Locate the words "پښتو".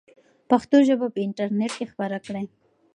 0.49-0.77